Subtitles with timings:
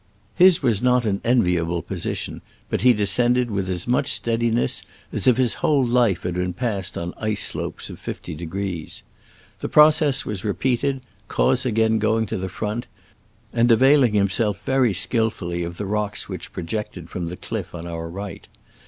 [0.33, 4.81] His was not an en viable position, but he descended with as much steadiness
[5.13, 9.03] as if his whole life had been passed on ice slopes of fifty degrees.
[9.59, 12.87] The process was repeated, Croz again going to the front,
[13.53, 17.85] and avail ing himself very skillfully of the rocks which projected from the cliff on
[17.85, 18.47] our right.